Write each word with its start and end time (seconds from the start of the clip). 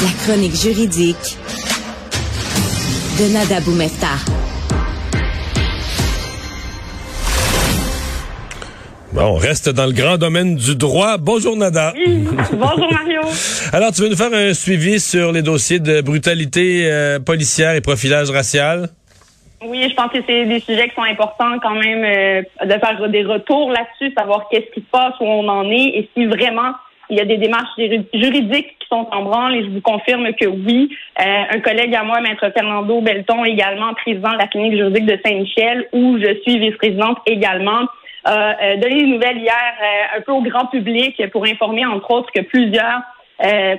La 0.00 0.10
chronique 0.24 0.54
juridique 0.54 1.36
de 3.18 3.32
Nada 3.32 3.60
Boumefta. 3.60 4.06
Bon, 9.12 9.22
on 9.22 9.34
reste 9.34 9.68
dans 9.70 9.86
le 9.86 9.92
grand 9.92 10.16
domaine 10.16 10.54
du 10.54 10.76
droit. 10.76 11.16
Bonjour 11.18 11.56
Nada. 11.56 11.94
Bonjour 12.52 12.92
Mario. 12.92 13.22
Alors, 13.72 13.90
tu 13.90 14.02
veux 14.02 14.08
nous 14.08 14.16
faire 14.16 14.32
un 14.32 14.54
suivi 14.54 15.00
sur 15.00 15.32
les 15.32 15.42
dossiers 15.42 15.80
de 15.80 16.00
brutalité 16.00 16.88
euh, 16.88 17.18
policière 17.18 17.74
et 17.74 17.80
profilage 17.80 18.30
racial? 18.30 18.90
Oui, 19.66 19.84
je 19.90 19.94
pense 19.96 20.12
que 20.12 20.18
c'est 20.28 20.44
des 20.44 20.60
sujets 20.60 20.90
qui 20.90 20.94
sont 20.94 21.02
importants 21.02 21.58
quand 21.60 21.74
même 21.74 22.04
euh, 22.04 22.42
de 22.64 22.78
faire 22.78 23.08
des 23.08 23.24
retours 23.24 23.72
là-dessus, 23.72 24.14
savoir 24.16 24.46
qu'est-ce 24.48 24.72
qui 24.72 24.80
se 24.80 24.90
passe, 24.92 25.14
où 25.20 25.24
on 25.24 25.48
en 25.48 25.68
est 25.68 25.88
et 25.96 26.10
si 26.14 26.26
vraiment 26.26 26.70
il 27.10 27.16
y 27.16 27.20
a 27.20 27.24
des 27.24 27.36
démarches 27.36 27.68
juridiques 28.12 28.78
qui 28.78 28.88
sont 28.88 29.06
en 29.12 29.22
branle 29.22 29.56
et 29.56 29.64
je 29.64 29.70
vous 29.70 29.80
confirme 29.80 30.32
que 30.34 30.46
oui. 30.46 30.90
Euh, 31.20 31.42
un 31.50 31.60
collègue 31.60 31.94
à 31.94 32.02
moi, 32.02 32.20
Maître 32.20 32.50
Fernando 32.54 33.00
Belton, 33.00 33.44
également 33.44 33.94
président 33.94 34.32
de 34.32 34.38
la 34.38 34.46
clinique 34.46 34.76
juridique 34.76 35.06
de 35.06 35.18
Saint-Michel, 35.24 35.88
où 35.92 36.18
je 36.18 36.40
suis 36.42 36.58
vice-présidente 36.58 37.18
également, 37.26 37.86
a 38.24 38.62
euh, 38.62 38.76
donné 38.76 39.02
une 39.02 39.14
nouvelle 39.14 39.38
hier 39.38 39.54
un 40.16 40.20
peu 40.20 40.32
au 40.32 40.42
grand 40.42 40.66
public 40.66 41.22
pour 41.30 41.46
informer, 41.46 41.86
entre 41.86 42.10
autres, 42.10 42.30
que 42.32 42.40
plusieurs 42.40 43.02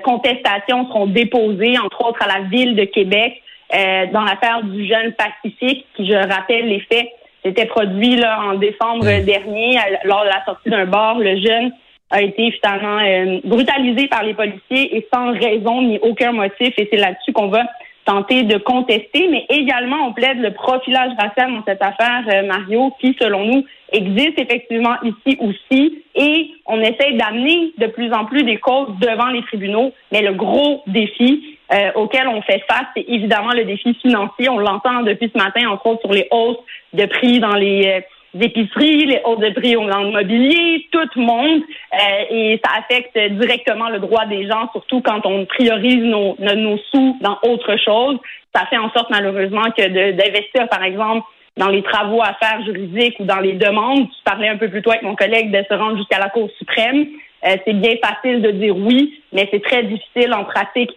contestations 0.03 0.87
seront 0.87 1.07
déposées, 1.07 1.77
entre 1.77 2.05
autres 2.05 2.23
à 2.23 2.39
la 2.39 2.45
ville 2.45 2.77
de 2.77 2.85
Québec. 2.85 3.41
Euh, 3.71 4.07
dans 4.11 4.21
l'affaire 4.21 4.63
du 4.63 4.87
jeune 4.87 5.13
Pacifique, 5.13 5.85
qui, 5.95 6.07
je 6.07 6.15
rappelle 6.15 6.67
les 6.67 6.79
faits, 6.91 7.07
c'était 7.45 7.67
produit 7.67 8.15
là 8.15 8.41
en 8.41 8.55
décembre 8.55 9.05
dernier 9.23 9.77
lors 10.05 10.23
de 10.23 10.29
la 10.29 10.43
sortie 10.43 10.69
d'un 10.69 10.85
bar. 10.85 11.19
Le 11.19 11.39
jeune 11.39 11.71
a 12.09 12.21
été 12.21 12.51
finalement 12.51 12.99
euh, 12.99 13.39
brutalisé 13.43 14.07
par 14.07 14.23
les 14.23 14.33
policiers 14.33 14.97
et 14.97 15.07
sans 15.13 15.31
raison 15.31 15.81
ni 15.81 15.99
aucun 15.99 16.31
motif. 16.31 16.73
Et 16.77 16.87
c'est 16.91 16.97
là-dessus 16.97 17.33
qu'on 17.33 17.49
va 17.49 17.63
tenter 18.05 18.41
de 18.41 18.57
contester, 18.57 19.27
mais 19.29 19.45
également 19.49 20.07
on 20.07 20.13
plaide 20.13 20.39
le 20.39 20.51
profilage 20.51 21.11
racial 21.19 21.53
dans 21.53 21.63
cette 21.63 21.81
affaire, 21.81 22.23
euh, 22.33 22.47
Mario, 22.47 22.91
qui, 22.99 23.15
selon 23.19 23.45
nous, 23.45 23.63
existe 23.91 24.39
effectivement 24.39 24.95
ici 25.03 25.37
aussi, 25.39 26.03
et 26.15 26.49
on 26.65 26.81
essaie 26.81 27.13
d'amener 27.13 27.71
de 27.77 27.85
plus 27.85 28.11
en 28.11 28.25
plus 28.25 28.43
des 28.43 28.57
causes 28.57 28.89
devant 28.99 29.27
les 29.27 29.43
tribunaux, 29.43 29.91
mais 30.11 30.23
le 30.23 30.33
gros 30.33 30.81
défi 30.87 31.59
euh, 31.71 31.91
auquel 31.95 32.27
on 32.27 32.41
fait 32.41 32.63
face, 32.67 32.87
c'est 32.95 33.05
évidemment 33.07 33.51
le 33.51 33.65
défi 33.65 33.93
financier. 34.01 34.49
On 34.49 34.57
l'entend 34.57 35.03
depuis 35.03 35.31
ce 35.31 35.37
matin, 35.37 35.69
entre 35.69 35.85
autres, 35.85 36.01
sur 36.01 36.13
les 36.13 36.27
hausses 36.31 36.57
de 36.93 37.05
prix 37.05 37.39
dans 37.39 37.55
les... 37.55 38.03
Épiceries, 38.39 39.05
les 39.05 39.21
hausses 39.25 39.39
de 39.39 39.49
prix 39.51 39.73
dans 39.73 40.03
le 40.03 40.11
mobilier, 40.11 40.87
tout 40.91 40.99
le 41.15 41.21
monde. 41.21 41.61
Euh, 41.93 42.23
et 42.29 42.61
ça 42.63 42.71
affecte 42.79 43.17
directement 43.17 43.89
le 43.89 43.99
droit 43.99 44.25
des 44.25 44.47
gens, 44.47 44.69
surtout 44.71 45.01
quand 45.01 45.25
on 45.25 45.45
priorise 45.45 46.03
nos, 46.03 46.35
nos, 46.39 46.77
sous 46.91 47.17
dans 47.21 47.39
autre 47.43 47.75
chose. 47.77 48.17
Ça 48.53 48.65
fait 48.67 48.77
en 48.77 48.91
sorte 48.91 49.09
malheureusement 49.09 49.71
que 49.75 50.11
d'investir, 50.11 50.67
par 50.69 50.83
exemple, 50.83 51.25
dans 51.57 51.69
les 51.69 51.83
travaux 51.83 52.21
à 52.21 52.33
faire 52.35 52.63
juridiques 52.65 53.19
ou 53.19 53.25
dans 53.25 53.39
les 53.39 53.53
demandes, 53.53 54.07
tu 54.07 54.23
parlais 54.23 54.47
un 54.47 54.57
peu 54.57 54.69
plus 54.69 54.81
tôt 54.81 54.91
avec 54.91 55.03
mon 55.03 55.15
collègue 55.15 55.51
de 55.51 55.63
se 55.69 55.73
rendre 55.73 55.97
jusqu'à 55.97 56.19
la 56.19 56.29
Cour 56.29 56.49
suprême. 56.57 57.07
Euh, 57.45 57.55
c'est 57.65 57.73
bien 57.73 57.95
facile 58.03 58.41
de 58.41 58.51
dire 58.51 58.75
oui, 58.75 59.21
mais 59.33 59.47
c'est 59.51 59.61
très 59.63 59.83
difficile 59.83 60.33
en 60.33 60.43
pratique 60.43 60.91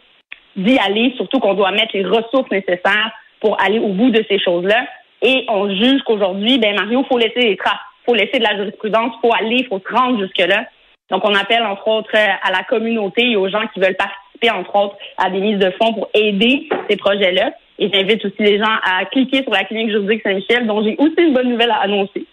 d'y 0.57 0.79
aller, 0.79 1.15
surtout 1.17 1.41
qu'on 1.41 1.55
doit 1.55 1.73
mettre 1.73 1.95
les 1.95 2.05
ressources 2.05 2.51
nécessaires 2.51 3.11
pour 3.41 3.61
aller 3.61 3.79
au 3.79 3.89
bout 3.89 4.11
de 4.11 4.25
ces 4.29 4.39
choses-là. 4.39 4.87
Et 5.23 5.45
on 5.49 5.69
juge 5.69 6.03
qu'aujourd'hui, 6.03 6.59
ben 6.59 6.75
Mario, 6.75 7.05
faut 7.09 7.19
laisser 7.19 7.41
les 7.41 7.57
traces, 7.57 7.79
faut 8.05 8.15
laisser 8.15 8.39
de 8.39 8.45
la 8.45 8.57
jurisprudence, 8.57 9.15
faut 9.21 9.33
aller, 9.33 9.65
faut 9.69 9.81
se 9.81 9.95
rendre 9.95 10.21
jusque-là. 10.21 10.67
Donc, 11.11 11.25
on 11.25 11.35
appelle 11.35 11.63
entre 11.63 11.87
autres 11.89 12.17
à 12.17 12.51
la 12.51 12.65
communauté 12.65 13.31
et 13.31 13.37
aux 13.37 13.49
gens 13.49 13.67
qui 13.73 13.81
veulent 13.81 13.97
participer, 13.97 14.51
entre 14.51 14.75
autres, 14.75 14.97
à 15.19 15.31
des 15.31 15.41
mises 15.41 15.59
de 15.59 15.71
fonds 15.73 15.93
pour 15.93 16.09
aider 16.15 16.69
ces 16.89 16.97
projets-là. 16.97 17.53
Et 17.79 17.91
j'invite 17.93 18.25
aussi 18.25 18.43
les 18.43 18.59
gens 18.59 18.79
à 18.83 19.05
cliquer 19.07 19.43
sur 19.43 19.53
la 19.53 19.65
clinique 19.65 19.91
juridique 19.91 20.23
Saint-Michel, 20.23 20.67
dont 20.67 20.83
j'ai 20.83 20.97
aussi 20.99 21.15
une 21.19 21.35
bonne 21.35 21.51
nouvelle 21.51 21.71
à 21.71 21.83
annoncer. 21.83 22.27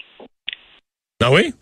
Ah 1.22 1.32
oui? 1.32 1.54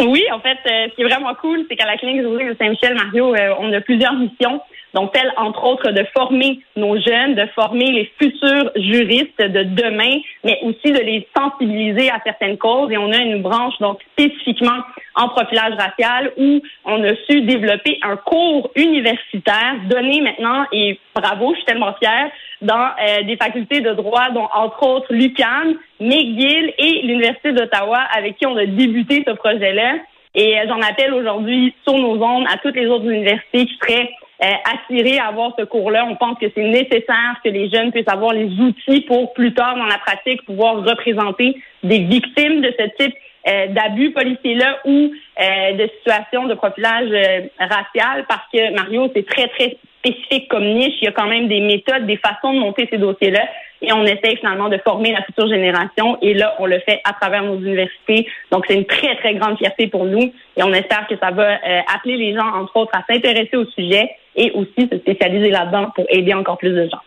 Oui, 0.00 0.24
en 0.32 0.40
fait, 0.40 0.58
euh, 0.66 0.88
ce 0.90 0.94
qui 0.94 1.02
est 1.02 1.08
vraiment 1.08 1.34
cool, 1.34 1.64
c'est 1.68 1.76
qu'à 1.76 1.86
la 1.86 1.96
clinique 1.96 2.22
juridique 2.22 2.48
de 2.48 2.56
Saint-Michel, 2.58 2.94
Mario, 2.94 3.34
euh, 3.34 3.54
on 3.58 3.72
a 3.72 3.80
plusieurs 3.80 4.14
missions. 4.14 4.60
Donc, 4.94 5.12
telle, 5.12 5.32
entre 5.36 5.64
autres, 5.64 5.90
de 5.90 6.04
former 6.14 6.60
nos 6.76 7.00
jeunes, 7.00 7.34
de 7.34 7.46
former 7.54 7.90
les 7.92 8.12
futurs 8.20 8.70
juristes 8.76 9.40
de 9.40 9.62
demain, 9.62 10.20
mais 10.44 10.58
aussi 10.62 10.92
de 10.92 11.00
les 11.00 11.26
sensibiliser 11.36 12.10
à 12.10 12.20
certaines 12.24 12.58
causes. 12.58 12.90
Et 12.90 12.98
on 12.98 13.10
a 13.10 13.18
une 13.18 13.40
branche, 13.40 13.74
donc, 13.80 14.00
spécifiquement 14.12 14.82
en 15.14 15.28
profilage 15.28 15.74
racial 15.74 16.32
où 16.36 16.60
on 16.84 17.02
a 17.04 17.14
su 17.28 17.42
développer 17.42 17.98
un 18.02 18.16
cours 18.16 18.70
universitaire 18.76 19.76
donné 19.88 20.20
maintenant, 20.20 20.64
et 20.72 20.98
bravo, 21.14 21.50
je 21.52 21.56
suis 21.56 21.64
tellement 21.66 21.94
fière, 21.94 22.30
dans 22.60 22.90
euh, 23.00 23.22
des 23.24 23.36
facultés 23.36 23.80
de 23.80 23.92
droit, 23.92 24.30
dont 24.30 24.48
entre 24.54 24.86
autres 24.86 25.12
l'UQAM, 25.12 25.74
McGill 26.00 26.72
et 26.78 27.02
l'Université 27.02 27.52
d'Ottawa, 27.52 28.00
avec 28.16 28.36
qui 28.36 28.46
on 28.46 28.56
a 28.56 28.66
débuté 28.66 29.24
ce 29.26 29.32
projet-là. 29.32 29.96
Et 30.34 30.58
euh, 30.58 30.64
j'en 30.68 30.80
appelle 30.80 31.12
aujourd'hui 31.12 31.74
sur 31.86 31.98
nos 31.98 32.22
ondes 32.22 32.46
à 32.52 32.56
toutes 32.58 32.76
les 32.76 32.86
autres 32.86 33.04
universités 33.04 33.66
qui 33.66 33.78
seraient 33.82 34.10
attirés 34.42 35.18
à 35.18 35.28
avoir 35.28 35.52
ce 35.58 35.64
cours-là. 35.64 36.04
On 36.08 36.16
pense 36.16 36.38
que 36.38 36.46
c'est 36.54 36.64
nécessaire 36.64 37.36
que 37.44 37.48
les 37.48 37.70
jeunes 37.70 37.92
puissent 37.92 38.08
avoir 38.08 38.32
les 38.32 38.48
outils 38.60 39.02
pour 39.02 39.32
plus 39.34 39.54
tard 39.54 39.76
dans 39.76 39.86
la 39.86 39.98
pratique 39.98 40.44
pouvoir 40.44 40.82
représenter 40.84 41.56
des 41.82 41.98
victimes 41.98 42.60
de 42.60 42.74
ce 42.78 43.04
type 43.04 43.14
euh, 43.48 43.66
d'abus 43.68 44.12
policiers-là 44.12 44.78
ou 44.84 45.12
euh, 45.40 45.72
de 45.72 45.90
situations 45.98 46.46
de 46.46 46.54
profilage 46.54 47.10
racial 47.58 48.24
parce 48.28 48.46
que 48.52 48.72
Mario, 48.74 49.10
c'est 49.14 49.26
très, 49.26 49.48
très 49.48 49.76
spécifique 49.98 50.48
comme 50.48 50.64
niche. 50.64 50.94
Il 51.00 51.04
y 51.04 51.08
a 51.08 51.12
quand 51.12 51.28
même 51.28 51.48
des 51.48 51.60
méthodes, 51.60 52.06
des 52.06 52.18
façons 52.18 52.52
de 52.52 52.58
monter 52.58 52.88
ces 52.90 52.98
dossiers-là 52.98 53.44
et 53.80 53.92
on 53.92 54.04
essaie 54.04 54.36
finalement 54.36 54.68
de 54.68 54.78
former 54.78 55.12
la 55.12 55.22
future 55.22 55.48
génération. 55.48 56.18
Et 56.22 56.34
là, 56.34 56.54
on 56.58 56.66
le 56.66 56.78
fait 56.80 57.00
à 57.04 57.12
travers 57.12 57.42
nos 57.42 57.56
universités. 57.56 58.28
Donc, 58.50 58.64
c'est 58.68 58.74
une 58.74 58.86
très, 58.86 59.16
très 59.16 59.34
grande 59.34 59.58
fierté 59.58 59.88
pour 59.88 60.04
nous 60.04 60.32
et 60.56 60.62
on 60.62 60.72
espère 60.72 61.06
que 61.08 61.16
ça 61.16 61.30
va 61.32 61.58
appeler 61.92 62.16
les 62.16 62.34
gens, 62.34 62.46
entre 62.46 62.76
autres, 62.76 62.92
à 62.94 63.02
s'intéresser 63.12 63.56
au 63.56 63.66
sujet 63.66 64.10
et 64.36 64.50
aussi 64.52 64.88
se 64.90 64.98
spécialiser 64.98 65.50
là-dedans 65.50 65.90
pour 65.94 66.04
aider 66.08 66.34
encore 66.34 66.58
plus 66.58 66.70
de 66.70 66.88
gens. 66.88 67.00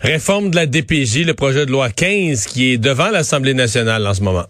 Réforme 0.00 0.50
de 0.50 0.56
la 0.56 0.66
DPJ, 0.66 1.26
le 1.26 1.34
projet 1.34 1.66
de 1.66 1.70
loi 1.70 1.88
15 1.88 2.46
qui 2.46 2.72
est 2.72 2.78
devant 2.78 3.10
l'Assemblée 3.10 3.54
nationale 3.54 4.06
en 4.06 4.14
ce 4.14 4.22
moment. 4.22 4.44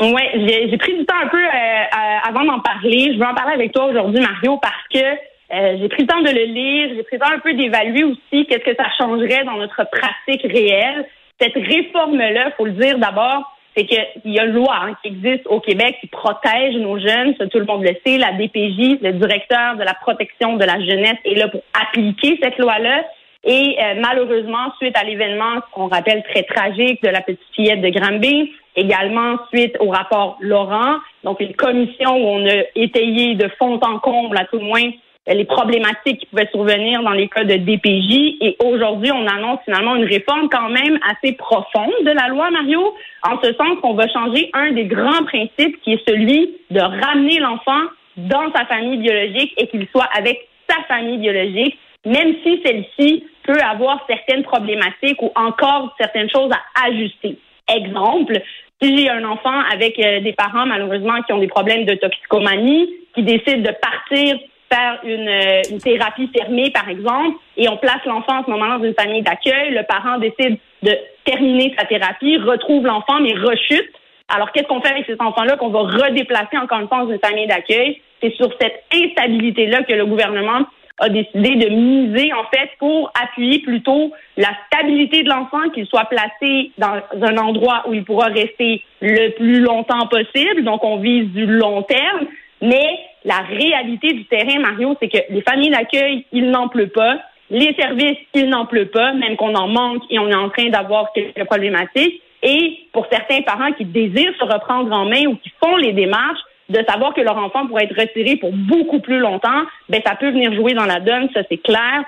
Oui, 0.00 0.22
j'ai 0.34 0.78
pris 0.78 0.96
du 0.96 1.04
temps 1.04 1.18
un 1.22 1.28
peu 1.28 1.42
euh, 1.42 2.28
avant 2.28 2.44
d'en 2.44 2.60
parler. 2.60 3.12
Je 3.12 3.18
veux 3.18 3.26
en 3.26 3.34
parler 3.34 3.54
avec 3.54 3.72
toi 3.72 3.86
aujourd'hui, 3.86 4.20
Mario, 4.20 4.58
parce 4.58 4.74
que 4.92 4.98
euh, 5.00 5.76
j'ai 5.80 5.88
pris 5.88 6.02
le 6.02 6.08
temps 6.08 6.22
de 6.22 6.30
le 6.30 6.44
lire, 6.44 6.90
j'ai 6.94 7.02
pris 7.02 7.16
le 7.16 7.20
temps 7.20 7.34
un 7.34 7.40
peu 7.40 7.54
d'évaluer 7.54 8.04
aussi 8.04 8.46
qu'est-ce 8.46 8.64
que 8.64 8.76
ça 8.76 8.86
changerait 8.98 9.44
dans 9.44 9.56
notre 9.56 9.84
pratique 9.90 10.42
réelle. 10.42 11.06
Cette 11.40 11.54
réforme-là, 11.54 12.52
faut 12.56 12.66
le 12.66 12.72
dire 12.72 12.98
d'abord, 12.98 13.57
c'est 13.78 13.84
qu'il 13.84 14.32
y 14.32 14.38
a 14.40 14.44
une 14.44 14.54
loi 14.54 14.74
hein, 14.74 14.96
qui 15.02 15.08
existe 15.08 15.46
au 15.46 15.60
Québec 15.60 15.96
qui 16.00 16.08
protège 16.08 16.74
nos 16.76 16.98
jeunes, 16.98 17.34
tout 17.36 17.58
le 17.58 17.64
monde 17.64 17.84
le 17.84 17.94
sait. 18.04 18.18
La 18.18 18.32
DPJ, 18.32 19.00
le 19.00 19.12
directeur 19.12 19.76
de 19.76 19.84
la 19.84 19.94
protection 19.94 20.56
de 20.56 20.64
la 20.64 20.80
jeunesse, 20.80 21.18
est 21.24 21.34
là 21.34 21.48
pour 21.48 21.62
appliquer 21.80 22.38
cette 22.42 22.58
loi-là. 22.58 23.04
Et 23.44 23.76
euh, 23.80 23.94
malheureusement, 24.00 24.72
suite 24.80 24.96
à 24.96 25.04
l'événement 25.04 25.60
qu'on 25.72 25.86
rappelle 25.86 26.24
très 26.24 26.42
tragique 26.42 27.02
de 27.02 27.08
la 27.08 27.20
petite 27.20 27.40
fillette 27.54 27.80
de 27.80 27.90
Granby, 27.90 28.52
également 28.74 29.36
suite 29.54 29.76
au 29.78 29.90
rapport 29.90 30.38
Laurent, 30.40 30.96
donc 31.22 31.38
une 31.38 31.54
commission 31.54 32.16
où 32.16 32.26
on 32.26 32.46
a 32.46 32.64
étayé 32.74 33.36
de 33.36 33.48
fond 33.58 33.78
en 33.80 34.00
comble, 34.00 34.36
à 34.36 34.44
tout 34.46 34.58
le 34.58 34.64
moins, 34.64 34.90
les 35.34 35.44
problématiques 35.44 36.20
qui 36.20 36.26
pouvaient 36.26 36.48
survenir 36.50 37.02
dans 37.02 37.12
les 37.12 37.28
cas 37.28 37.44
de 37.44 37.54
DPJ. 37.54 38.38
Et 38.40 38.56
aujourd'hui, 38.64 39.12
on 39.12 39.26
annonce 39.26 39.60
finalement 39.64 39.96
une 39.96 40.04
réforme 40.04 40.48
quand 40.48 40.70
même 40.70 40.98
assez 41.10 41.32
profonde 41.34 41.92
de 42.02 42.10
la 42.10 42.28
loi, 42.28 42.50
Mario, 42.50 42.94
en 43.22 43.40
ce 43.42 43.52
sens 43.54 43.78
qu'on 43.82 43.94
va 43.94 44.08
changer 44.08 44.50
un 44.54 44.72
des 44.72 44.84
grands 44.84 45.24
principes 45.24 45.80
qui 45.82 45.94
est 45.94 46.08
celui 46.08 46.56
de 46.70 46.80
ramener 46.80 47.38
l'enfant 47.40 47.82
dans 48.16 48.52
sa 48.54 48.64
famille 48.66 48.98
biologique 48.98 49.52
et 49.56 49.68
qu'il 49.68 49.86
soit 49.88 50.08
avec 50.16 50.48
sa 50.68 50.82
famille 50.84 51.18
biologique, 51.18 51.78
même 52.04 52.34
si 52.42 52.60
celle-ci 52.64 53.24
peut 53.44 53.60
avoir 53.60 54.04
certaines 54.08 54.42
problématiques 54.42 55.20
ou 55.22 55.30
encore 55.34 55.94
certaines 55.98 56.30
choses 56.30 56.50
à 56.52 56.88
ajuster. 56.88 57.38
Exemple, 57.74 58.40
si 58.80 58.96
j'ai 58.96 59.10
un 59.10 59.24
enfant 59.24 59.60
avec 59.72 59.98
euh, 59.98 60.20
des 60.20 60.32
parents 60.32 60.66
malheureusement 60.66 61.20
qui 61.22 61.32
ont 61.32 61.38
des 61.38 61.48
problèmes 61.48 61.84
de 61.84 61.94
toxicomanie, 61.94 62.88
qui 63.14 63.22
décident 63.22 63.62
de 63.62 63.74
partir 63.80 64.38
faire 64.70 64.98
une, 65.04 65.28
euh, 65.28 65.62
une, 65.70 65.78
thérapie 65.78 66.30
fermée, 66.36 66.70
par 66.70 66.88
exemple, 66.88 67.38
et 67.56 67.68
on 67.68 67.76
place 67.76 68.04
l'enfant 68.04 68.40
en 68.40 68.44
ce 68.44 68.50
moment 68.50 68.78
dans 68.78 68.84
une 68.84 68.94
famille 68.94 69.22
d'accueil. 69.22 69.72
Le 69.72 69.82
parent 69.84 70.18
décide 70.18 70.58
de 70.82 70.92
terminer 71.24 71.74
sa 71.78 71.86
thérapie, 71.86 72.38
retrouve 72.38 72.86
l'enfant, 72.86 73.20
mais 73.20 73.34
rechute. 73.34 73.90
Alors, 74.28 74.52
qu'est-ce 74.52 74.66
qu'on 74.66 74.80
fait 74.80 74.92
avec 74.92 75.06
cet 75.06 75.22
enfant-là 75.22 75.56
qu'on 75.56 75.70
va 75.70 75.80
redéplacer 75.80 76.58
encore 76.58 76.80
une 76.80 76.88
fois 76.88 77.04
dans 77.04 77.10
une 77.10 77.18
famille 77.18 77.46
d'accueil? 77.46 78.00
C'est 78.22 78.34
sur 78.34 78.50
cette 78.60 78.84
instabilité-là 78.92 79.84
que 79.84 79.94
le 79.94 80.04
gouvernement 80.04 80.66
a 80.98 81.08
décidé 81.08 81.54
de 81.56 81.68
miser, 81.68 82.32
en 82.32 82.44
fait, 82.52 82.70
pour 82.78 83.10
appuyer 83.22 83.60
plutôt 83.60 84.12
la 84.36 84.50
stabilité 84.66 85.22
de 85.22 85.28
l'enfant, 85.28 85.70
qu'il 85.72 85.86
soit 85.86 86.06
placé 86.06 86.72
dans 86.76 87.00
un 87.22 87.36
endroit 87.38 87.84
où 87.86 87.94
il 87.94 88.04
pourra 88.04 88.26
rester 88.26 88.82
le 89.00 89.30
plus 89.30 89.60
longtemps 89.60 90.06
possible. 90.08 90.64
Donc, 90.64 90.84
on 90.84 90.98
vise 90.98 91.28
du 91.32 91.46
long 91.46 91.82
terme, 91.82 92.26
mais 92.60 92.98
la 93.28 93.40
réalité 93.40 94.14
du 94.14 94.24
terrain, 94.24 94.58
Mario, 94.58 94.96
c'est 95.00 95.08
que 95.08 95.18
les 95.28 95.42
familles 95.42 95.70
d'accueil, 95.70 96.24
il 96.32 96.50
n'en 96.50 96.68
pleut 96.68 96.88
pas. 96.88 97.18
les 97.50 97.74
services, 97.78 98.18
il 98.34 98.48
n'en 98.48 98.66
pleut 98.66 98.88
pas, 98.88 99.12
même 99.12 99.36
qu'on 99.36 99.54
en 99.54 99.68
manque 99.68 100.02
et 100.10 100.18
on 100.18 100.28
est 100.28 100.34
en 100.34 100.50
train 100.50 100.68
d'avoir 100.68 101.12
quelques 101.12 101.44
problématiques. 101.44 102.22
Et 102.42 102.80
pour 102.92 103.06
certains 103.10 103.42
parents 103.42 103.72
qui 103.72 103.84
désirent 103.84 104.34
se 104.38 104.44
reprendre 104.44 104.92
en 104.92 105.06
main 105.06 105.26
ou 105.26 105.36
qui 105.36 105.50
font 105.62 105.76
les 105.76 105.92
démarches, 105.92 106.40
de 106.68 106.80
savoir 106.86 107.14
que 107.14 107.22
leur 107.22 107.38
enfant 107.38 107.66
pourrait 107.66 107.84
être 107.84 107.98
retiré 107.98 108.36
pour 108.36 108.52
beaucoup 108.52 109.00
plus 109.00 109.18
longtemps, 109.18 109.62
ben 109.88 110.00
ça 110.06 110.14
peut 110.14 110.30
venir 110.30 110.52
jouer 110.54 110.74
dans 110.74 110.84
la 110.84 111.00
donne, 111.00 111.28
ça 111.34 111.40
c'est 111.48 111.62
clair. 111.62 112.04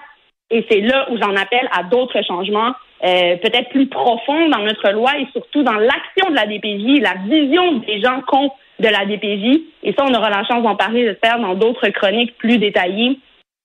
Et 0.51 0.67
c'est 0.71 0.81
là 0.81 1.07
où 1.11 1.17
j'en 1.17 1.35
appelle 1.37 1.69
à 1.73 1.85
d'autres 1.85 2.23
changements, 2.27 2.73
euh, 3.05 3.37
peut-être 3.37 3.71
plus 3.71 3.87
profonds 3.87 4.49
dans 4.49 4.59
notre 4.59 4.91
loi 4.91 5.13
et 5.19 5.27
surtout 5.33 5.63
dans 5.63 5.77
l'action 5.77 6.31
de 6.31 6.35
la 6.35 6.47
DPJ, 6.47 7.01
la 7.01 7.15
vision 7.27 7.79
des 7.79 8.01
gens 8.03 8.21
qu'ont 8.27 8.51
de 8.81 8.89
la 8.89 9.05
DPJ. 9.05 9.61
Et 9.83 9.93
ça, 9.93 10.05
on 10.05 10.15
aura 10.15 10.31
la 10.31 10.45
chance 10.45 10.63
d'en 10.63 10.77
parler, 10.77 11.07
j'espère, 11.07 11.39
dans 11.39 11.55
d'autres 11.55 11.89
chroniques 11.89 12.37
plus 12.39 12.59
détaillées. 12.59 13.19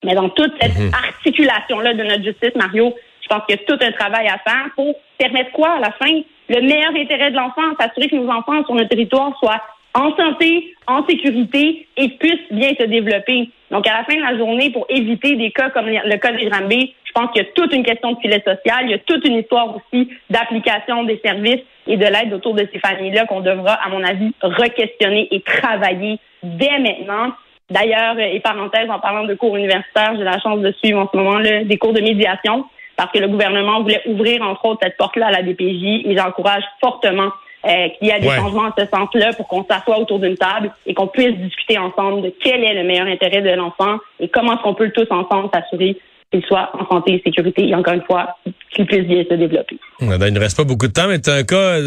Mais 0.03 0.13
dans 0.13 0.29
toute 0.29 0.53
cette 0.61 0.77
mhm. 0.77 0.91
articulation-là 0.93 1.93
de 1.93 2.03
notre 2.03 2.23
justice, 2.23 2.55
Mario, 2.55 2.93
je 3.21 3.27
pense 3.27 3.45
qu'il 3.45 3.55
y 3.55 3.59
a 3.59 3.65
tout 3.65 3.83
un 3.83 3.91
travail 3.91 4.27
à 4.27 4.37
faire 4.37 4.69
pour 4.75 4.95
permettre 5.17 5.51
quoi 5.51 5.71
à 5.71 5.79
la 5.79 5.91
fin? 5.91 6.21
Le 6.47 6.61
meilleur 6.61 6.91
intérêt 6.95 7.31
de 7.31 7.35
l'enfant, 7.35 7.63
s'assurer 7.79 8.07
que 8.07 8.15
nos 8.15 8.29
enfants 8.29 8.63
sur 8.65 8.75
notre 8.75 8.89
territoire 8.89 9.35
soient 9.39 9.61
en 9.95 10.15
santé, 10.15 10.75
en 10.87 11.05
sécurité 11.07 11.87
et 11.97 12.09
puissent 12.09 12.51
bien 12.51 12.71
se 12.77 12.83
développer. 12.83 13.49
Donc, 13.71 13.87
à 13.87 13.93
la 13.93 14.03
fin 14.03 14.15
de 14.15 14.21
la 14.21 14.37
journée, 14.37 14.69
pour 14.69 14.85
éviter 14.89 15.35
des 15.37 15.51
cas 15.51 15.69
comme 15.71 15.87
le 15.87 16.17
cas 16.17 16.33
des 16.33 16.45
Granby, 16.45 16.93
je 17.04 17.04
pense 17.15 17.31
qu'il 17.31 17.41
y 17.41 17.45
a 17.45 17.49
toute 17.55 17.73
une 17.73 17.83
question 17.83 18.11
de 18.11 18.19
filet 18.19 18.43
social, 18.45 18.83
il 18.83 18.91
y 18.91 18.93
a 18.93 18.99
toute 18.99 19.25
une 19.25 19.37
histoire 19.37 19.75
aussi 19.75 20.09
d'application 20.29 21.03
des 21.03 21.19
services 21.23 21.61
et 21.87 21.97
de 21.97 22.05
l'aide 22.05 22.33
autour 22.33 22.53
de 22.53 22.67
ces 22.71 22.79
familles-là 22.79 23.25
qu'on 23.25 23.41
devra, 23.41 23.73
à 23.73 23.89
mon 23.89 24.03
avis, 24.03 24.33
re-questionner 24.41 25.27
et 25.31 25.41
travailler 25.41 26.19
dès 26.43 26.77
maintenant. 26.79 27.31
D'ailleurs, 27.69 28.19
et 28.19 28.39
parenthèse, 28.41 28.89
en 28.89 28.99
parlant 28.99 29.23
de 29.23 29.33
cours 29.33 29.55
universitaires, 29.55 30.13
j'ai 30.17 30.23
la 30.23 30.39
chance 30.39 30.59
de 30.59 30.71
suivre 30.83 30.99
en 30.99 31.09
ce 31.11 31.17
moment 31.17 31.39
là, 31.39 31.63
des 31.63 31.77
cours 31.77 31.93
de 31.93 32.01
médiation 32.01 32.65
parce 32.95 33.11
que 33.11 33.19
le 33.19 33.27
gouvernement 33.27 33.81
voulait 33.81 34.01
ouvrir, 34.05 34.41
entre 34.41 34.65
autres, 34.65 34.79
cette 34.83 34.97
porte-là 34.97 35.27
à 35.27 35.31
la 35.31 35.41
DPJ 35.41 36.05
et 36.05 36.15
j'encourage 36.15 36.63
fortement 36.79 37.31
euh, 37.65 37.89
qu'il 37.97 38.07
y 38.07 38.11
a 38.11 38.19
des 38.19 38.29
changements 38.29 38.69
en 38.69 38.73
ce 38.77 38.85
sens-là 38.85 39.33
pour 39.33 39.47
qu'on 39.47 39.65
s'assoie 39.65 39.99
autour 39.99 40.19
d'une 40.19 40.37
table 40.37 40.71
et 40.85 40.93
qu'on 40.93 41.07
puisse 41.07 41.35
discuter 41.35 41.77
ensemble 41.77 42.21
de 42.21 42.33
quel 42.41 42.63
est 42.63 42.73
le 42.73 42.83
meilleur 42.83 43.07
intérêt 43.07 43.41
de 43.41 43.49
l'enfant 43.49 43.97
et 44.19 44.29
comment 44.29 44.53
est-ce 44.53 44.61
qu'on 44.61 44.75
peut 44.75 44.91
tous 44.91 45.07
ensemble 45.09 45.49
s'assurer 45.53 45.97
qu'il 46.35 46.45
soit 46.47 46.69
en 46.73 46.85
santé 46.87 47.13
et 47.13 47.21
sécurité 47.23 47.67
et 47.67 47.75
encore 47.75 47.93
une 47.93 48.03
fois, 48.03 48.37
qu'il 48.71 48.85
puisse 48.85 49.03
bien 49.03 49.23
se 49.29 49.35
développer. 49.35 49.77
Il 50.01 50.07
ne 50.07 50.39
reste 50.39 50.57
pas 50.57 50.63
beaucoup 50.63 50.87
de 50.87 50.93
temps, 50.93 51.07
mais 51.07 51.27
as 51.27 51.33
un 51.33 51.43
cas 51.43 51.79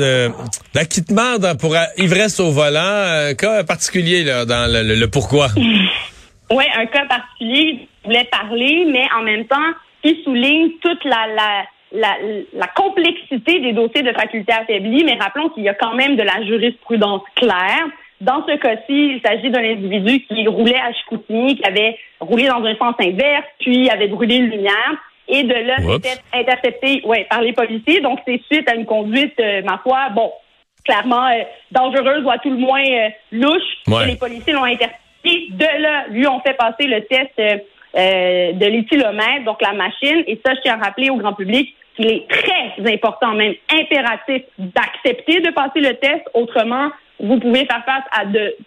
d'acquittement 0.74 1.38
pour 1.60 1.76
ivresse 1.98 2.40
au 2.40 2.50
volant, 2.50 2.80
un 2.80 3.34
cas 3.34 3.64
particulier 3.64 4.24
là, 4.24 4.44
dans 4.44 4.70
le, 4.70 5.06
pourquoi? 5.06 5.48
oui, 6.50 6.64
un 6.76 6.86
cas 6.86 7.06
particulier, 7.06 7.88
je 8.02 8.08
voulais 8.08 8.28
parler, 8.30 8.86
mais 8.90 9.04
en 9.18 9.22
même 9.22 9.44
temps, 9.46 9.56
qui 10.02 10.22
souligne 10.24 10.70
toute 10.80 11.04
la, 11.04 11.26
la 11.34 11.64
la, 11.90 12.16
la, 12.52 12.66
complexité 12.66 13.60
des 13.60 13.72
dossiers 13.72 14.02
de 14.02 14.12
faculté 14.12 14.52
affaiblie, 14.52 15.04
mais 15.04 15.14
rappelons 15.18 15.48
qu'il 15.48 15.62
y 15.62 15.70
a 15.70 15.74
quand 15.74 15.94
même 15.94 16.16
de 16.16 16.22
la 16.22 16.44
jurisprudence 16.44 17.22
claire. 17.34 17.86
Dans 18.20 18.44
ce 18.46 18.56
cas-ci, 18.56 18.82
il 18.88 19.20
s'agit 19.24 19.50
d'un 19.50 19.62
individu 19.62 20.20
qui 20.26 20.46
roulait 20.48 20.80
à 20.80 20.92
Chicoutimi, 20.92 21.56
qui 21.56 21.64
avait 21.64 21.96
roulé 22.20 22.48
dans 22.48 22.64
un 22.64 22.74
sens 22.76 22.94
inverse, 23.00 23.46
puis 23.60 23.88
avait 23.90 24.08
brûlé 24.08 24.36
une 24.36 24.50
lumière. 24.50 24.94
Et 25.28 25.44
de 25.44 25.54
là, 25.54 25.76
c'était 25.78 26.20
intercepté 26.32 27.02
ouais, 27.04 27.26
par 27.30 27.42
les 27.42 27.52
policiers. 27.52 28.00
Donc, 28.00 28.18
c'est 28.26 28.40
suite 28.50 28.68
à 28.68 28.74
une 28.74 28.86
conduite, 28.86 29.38
euh, 29.40 29.62
ma 29.62 29.78
foi, 29.78 30.08
bon, 30.14 30.32
clairement 30.84 31.26
euh, 31.26 31.42
dangereuse 31.70 32.24
ou 32.24 32.30
à 32.30 32.38
tout 32.38 32.50
le 32.50 32.56
moins 32.56 32.82
euh, 32.82 33.08
louche. 33.30 34.06
les 34.06 34.16
policiers 34.16 34.52
l'ont 34.52 34.64
intercepté. 34.64 34.98
De 35.50 35.82
là, 35.82 36.06
lui, 36.08 36.26
ont 36.26 36.40
fait 36.40 36.54
passer 36.54 36.86
le 36.86 37.02
test 37.02 37.32
de 37.94 38.66
l'éthylomètre, 38.66 39.44
donc 39.44 39.60
la 39.60 39.74
machine. 39.74 40.24
Et 40.26 40.40
ça, 40.44 40.54
je 40.54 40.60
tiens 40.62 40.78
à 40.80 40.84
rappeler 40.84 41.10
au 41.10 41.16
grand 41.16 41.34
public, 41.34 41.74
il 41.98 42.06
est 42.06 42.28
très 42.28 42.92
important, 42.92 43.34
même 43.34 43.54
impératif, 43.72 44.42
d'accepter 44.58 45.40
de 45.40 45.50
passer 45.50 45.80
le 45.80 45.94
test. 45.94 46.22
Autrement, 46.32 46.90
vous 47.20 47.38
pouvez 47.38 47.66
faire 47.66 47.84
face 47.84 48.04
à 48.12 48.24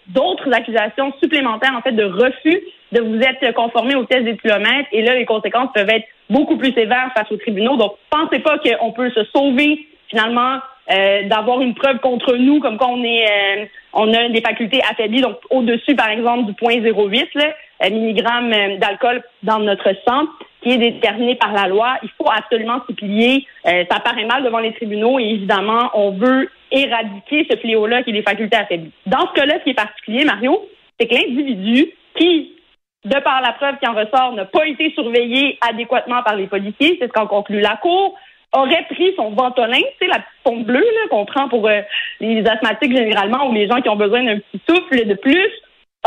d'autres 0.07 0.53
accusations 0.53 1.13
supplémentaires, 1.21 1.73
en 1.75 1.81
fait, 1.81 1.93
de 1.93 2.03
refus 2.03 2.61
de 2.91 2.99
vous 2.99 3.19
être 3.21 3.53
conformé 3.53 3.95
au 3.95 4.03
test 4.03 4.25
des 4.25 4.37
kilomètres. 4.37 4.89
Et 4.91 5.01
là, 5.01 5.15
les 5.15 5.25
conséquences 5.25 5.69
peuvent 5.73 5.89
être 5.89 6.05
beaucoup 6.29 6.57
plus 6.57 6.73
sévères 6.73 7.11
face 7.15 7.31
aux 7.31 7.37
tribunaux. 7.37 7.77
Donc, 7.77 7.95
pensez 8.09 8.39
pas 8.39 8.57
qu'on 8.57 8.91
peut 8.91 9.09
se 9.11 9.23
sauver, 9.33 9.87
finalement, 10.09 10.57
euh, 10.91 11.27
d'avoir 11.27 11.61
une 11.61 11.73
preuve 11.73 11.99
contre 11.99 12.35
nous, 12.35 12.59
comme 12.59 12.77
quand 12.77 12.91
on 12.91 13.03
est, 13.03 13.25
euh, 13.25 13.65
on 13.93 14.13
a 14.13 14.27
des 14.27 14.41
facultés 14.41 14.81
affaiblies, 14.89 15.21
donc 15.21 15.37
au-dessus, 15.49 15.95
par 15.95 16.09
exemple, 16.09 16.45
du 16.47 16.53
point 16.53 16.75
0,8 16.75 17.27
euh, 17.37 17.89
milligrammes 17.89 18.77
d'alcool 18.79 19.23
dans 19.43 19.59
notre 19.59 19.93
sang 20.05 20.27
qui 20.61 20.71
est 20.71 20.77
déterminé 20.77 21.35
par 21.35 21.53
la 21.53 21.67
loi. 21.67 21.97
Il 22.03 22.09
faut 22.17 22.29
absolument 22.29 22.81
s'y 22.87 22.93
plier. 22.93 23.47
Euh, 23.67 23.83
ça 23.89 23.99
paraît 23.99 24.25
mal 24.25 24.43
devant 24.43 24.59
les 24.59 24.73
tribunaux 24.73 25.19
et 25.19 25.23
évidemment, 25.23 25.89
on 25.93 26.11
veut 26.11 26.49
éradiquer 26.71 27.47
ce 27.49 27.57
fléau-là 27.57 28.03
qui 28.03 28.11
est 28.11 28.13
les 28.13 28.23
facultés 28.23 28.57
affaiblies. 28.57 28.91
Dans 29.05 29.27
ce 29.27 29.33
cas-là, 29.33 29.55
ce 29.59 29.63
qui 29.63 29.69
est 29.71 29.75
particulier, 29.75 30.25
Mario, 30.25 30.67
c'est 30.99 31.07
que 31.07 31.15
l'individu 31.15 31.91
qui, 32.15 32.53
de 33.05 33.19
par 33.19 33.41
la 33.41 33.53
preuve 33.53 33.77
qui 33.79 33.87
en 33.87 33.93
ressort, 33.93 34.33
n'a 34.33 34.45
pas 34.45 34.67
été 34.67 34.91
surveillé 34.91 35.57
adéquatement 35.61 36.23
par 36.23 36.35
les 36.35 36.47
policiers, 36.47 36.97
c'est 36.99 37.07
ce 37.07 37.11
qu'en 37.11 37.27
conclut 37.27 37.61
la 37.61 37.77
Cour, 37.77 38.17
aurait 38.53 38.85
pris 38.89 39.13
son 39.15 39.29
ventolin, 39.31 39.79
c'est 39.99 40.07
la 40.07 40.15
petite 40.19 40.43
pompe 40.43 40.65
bleue 40.65 40.85
qu'on 41.09 41.25
prend 41.25 41.47
pour 41.47 41.67
euh, 41.67 41.81
les 42.19 42.45
asthmatiques 42.45 42.95
généralement 42.95 43.49
ou 43.49 43.53
les 43.53 43.67
gens 43.67 43.81
qui 43.81 43.89
ont 43.89 43.95
besoin 43.95 44.23
d'un 44.23 44.39
petit 44.39 44.61
souffle 44.67 45.07
de 45.07 45.13
plus, 45.13 45.49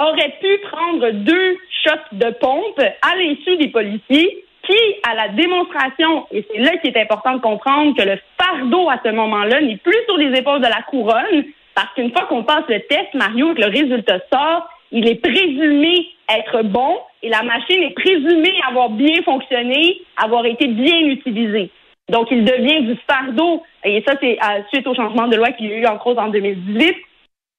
aurait 0.01 0.35
pu 0.41 0.59
prendre 0.71 1.11
deux 1.11 1.57
shots 1.85 2.13
de 2.13 2.31
pompe 2.33 2.81
à 2.81 3.17
l'insu 3.17 3.57
des 3.57 3.69
policiers 3.69 4.44
qui, 4.67 4.79
à 5.09 5.15
la 5.15 5.29
démonstration, 5.29 6.27
et 6.31 6.45
c'est 6.51 6.59
là 6.59 6.77
qu'il 6.79 6.97
est 6.97 7.01
important 7.01 7.35
de 7.35 7.41
comprendre 7.41 7.97
que 7.97 8.03
le 8.03 8.19
fardeau 8.41 8.89
à 8.91 8.99
ce 9.05 9.11
moment-là 9.11 9.61
n'est 9.61 9.77
plus 9.77 9.99
sur 10.07 10.17
les 10.17 10.39
épaules 10.39 10.61
de 10.61 10.67
la 10.67 10.83
couronne, 10.83 11.45
parce 11.75 11.93
qu'une 11.95 12.13
fois 12.13 12.27
qu'on 12.27 12.45
passe 12.45 12.65
le 12.69 12.81
test, 12.81 13.15
Mario, 13.15 13.55
que 13.55 13.61
le 13.61 13.69
résultat 13.69 14.19
sort, 14.33 14.69
il 14.93 15.09
est 15.09 15.17
présumé 15.17 16.09
être 16.29 16.63
bon 16.63 16.99
et 17.23 17.29
la 17.29 17.43
machine 17.43 17.83
est 17.83 17.95
présumée 17.95 18.55
avoir 18.69 18.91
bien 18.91 19.23
fonctionné, 19.25 20.01
avoir 20.17 20.47
été 20.47 20.69
bien 20.69 20.99
utilisée. 21.01 21.71
Donc, 22.09 22.29
il 22.31 22.45
devient 22.45 22.83
du 22.83 22.97
fardeau, 23.09 23.63
et 23.83 24.05
ça, 24.07 24.15
c'est 24.21 24.39
suite 24.73 24.87
au 24.87 24.95
changement 24.95 25.27
de 25.27 25.37
loi 25.37 25.53
qu'il 25.53 25.67
y 25.67 25.73
a 25.73 25.79
eu 25.79 25.87
en 25.87 25.97
cause 25.97 26.19
en 26.19 26.29
2018, 26.29 26.97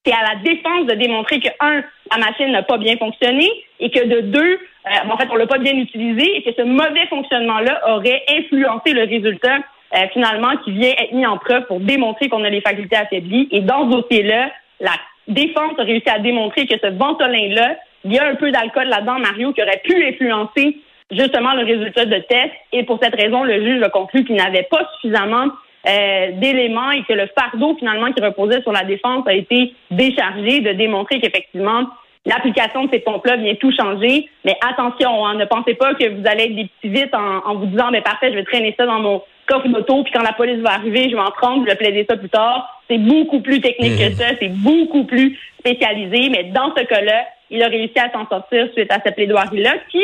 c'est 0.06 0.13
à 0.13 0.22
la 0.22 0.36
défense 0.42 0.86
de 0.86 0.94
démontrer 0.94 1.40
que, 1.40 1.50
un, 1.60 1.81
la 2.12 2.18
machine 2.18 2.52
n'a 2.52 2.63
pas 2.63 2.78
bien 2.78 2.96
fonctionné 2.98 3.50
et 3.80 3.90
que 3.90 4.06
de 4.06 4.22
deux, 4.22 4.60
euh, 4.86 5.10
en 5.10 5.18
fait, 5.18 5.28
on 5.31 5.36
l'a 5.36 5.48
pas 5.48 5.57
bien 5.57 5.75
utilisé 5.75 6.38
et 6.38 6.44
que 6.44 6.52
ce 6.56 6.62
mauvais 6.62 7.07
fonctionnement-là 7.09 7.95
aurait 7.95 8.24
influencé 8.30 8.94
le 8.94 9.04
résultat 9.04 9.57
euh, 9.95 10.07
finalement 10.14 10.56
qui 10.64 10.71
vient 10.71 10.92
être 10.92 11.14
mis 11.14 11.26
en 11.26 11.38
preuve 11.38 11.66
pour 11.66 11.80
démontrer 11.80 12.30
qu'on 12.30 12.44
a 12.44 12.50
les 12.50 12.62
facultés 12.62 12.95
affaiblies. 12.95 13.47
Et 13.52 13.62
dans 13.62 13.90
ce 13.90 13.97
dossier-là, 13.97 14.52
la 14.80 14.94
défense 15.28 15.74
a 15.80 15.83
réussi 15.83 16.09
à 16.09 16.19
démontrer 16.19 16.68
que 16.68 16.76
ce 16.81 16.88
ventolin-là, 16.88 17.76
il 18.04 18.14
y 18.14 18.19
a 18.19 18.28
un 18.28 18.35
peu 18.35 18.52
d'alcool 18.52 18.88
là-dedans, 18.88 19.19
Mario, 19.19 19.54
qui 19.54 19.64
aurait 19.64 19.81
pu 19.83 20.06
influencer 20.06 20.78
justement 21.12 21.54
le 21.54 21.66
résultat 21.66 22.06
de 22.06 22.19
test. 22.19 22.52
Et 22.71 22.83
pour 22.83 23.00
cette 23.02 23.16
raison, 23.16 23.44
le 23.44 23.64
juge 23.64 23.81
a 23.81 23.90
conclu 23.90 24.24
qu'il 24.24 24.35
n'avait 24.35 24.68
pas 24.69 24.88
suffisamment 24.95 25.47
euh, 25.87 26.31
d'éléments 26.39 26.92
et 26.92 27.04
que 27.04 27.13
le 27.13 27.27
fardeau 27.37 27.75
finalement 27.77 28.11
qui 28.11 28.23
reposait 28.23 28.61
sur 28.61 28.71
la 28.71 28.83
défense 28.83 29.27
a 29.27 29.33
été 29.33 29.73
déchargé 29.92 30.61
de 30.61 30.73
démontrer 30.73 31.19
qu'effectivement 31.19 31.85
l'application 32.25 32.85
de 32.85 32.92
ces 32.92 32.99
pompes-là 32.99 33.37
vient 33.37 33.56
tout 33.56 33.71
changer. 33.71 34.27
Mais 34.44 34.57
attention, 34.68 35.25
hein, 35.25 35.35
ne 35.35 35.45
pensez 35.45 35.75
pas 35.75 35.94
que 35.94 36.09
vous 36.09 36.27
allez 36.27 36.45
être 36.45 36.56
des 36.56 36.69
petits 36.81 36.89
vite 36.89 37.13
en, 37.13 37.56
vous 37.56 37.68
disant 37.68 37.92
mais 37.92 38.01
parfait, 38.01 38.31
je 38.31 38.35
vais 38.35 38.44
traîner 38.44 38.73
ça 38.77 38.85
dans 38.85 38.99
mon 38.99 39.21
coffre 39.47 39.68
d'auto, 39.68 40.04
puis 40.04 40.11
quand 40.11 40.23
la 40.23 40.33
police 40.33 40.59
va 40.61 40.73
arriver, 40.73 41.07
je 41.09 41.15
vais 41.15 41.21
en 41.21 41.31
prendre, 41.31 41.63
je 41.65 41.69
vais 41.69 41.75
plaider 41.75 42.06
ça 42.09 42.18
plus 42.18 42.30
tard. 42.30 42.81
C'est 42.89 42.97
beaucoup 42.97 43.42
plus 43.42 43.61
technique 43.61 43.97
que 43.97 44.09
mhm. 44.09 44.15
ça, 44.15 44.25
c'est 44.39 44.49
beaucoup 44.49 45.04
plus 45.04 45.37
spécialisé, 45.59 46.30
mais 46.30 46.45
dans 46.45 46.73
ce 46.75 46.83
cas-là, 46.83 47.25
il 47.51 47.61
a 47.61 47.68
réussi 47.68 47.99
à 47.99 48.11
s'en 48.11 48.27
sortir 48.27 48.68
suite 48.73 48.92
à 48.92 48.99
cette 49.04 49.15
plaidoirie-là, 49.15 49.73
qui 49.92 50.01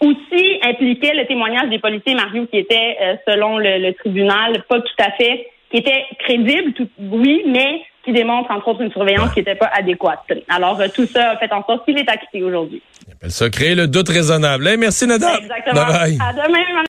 aussi 0.00 0.58
impliquait 0.62 1.14
le 1.14 1.26
témoignage 1.26 1.68
des 1.70 1.78
policiers 1.78 2.14
Mario 2.14 2.46
qui 2.46 2.58
était, 2.58 2.96
euh, 3.02 3.14
selon 3.26 3.58
le, 3.58 3.92
tribunal, 3.92 4.62
pas 4.68 4.80
tout 4.80 5.02
à 5.02 5.10
fait, 5.12 5.48
qui 5.70 5.78
était 5.78 6.04
crédible, 6.18 6.72
tout, 6.74 6.88
oui, 6.98 7.42
mais 7.46 7.82
qui 8.04 8.12
démontre 8.12 8.50
entre 8.52 8.68
autres 8.68 8.82
une 8.82 8.92
surveillance 8.92 9.32
qui 9.32 9.40
n'était 9.40 9.56
pas 9.56 9.70
adéquate. 9.74 10.20
Alors 10.48 10.80
euh, 10.80 10.86
tout 10.94 11.06
ça 11.06 11.30
a 11.30 11.36
fait 11.38 11.52
en 11.52 11.64
sorte 11.64 11.84
qu'il 11.84 11.98
est 11.98 12.08
acquitté 12.08 12.42
aujourd'hui. 12.42 12.80
Ça 13.28 13.50
crée 13.50 13.74
le 13.74 13.88
doute 13.88 14.08
raisonnable. 14.08 14.68
merci 14.78 15.06
Nada. 15.06 15.38
Exactement. 15.38 15.80
À 15.80 16.32
demain. 16.32 16.82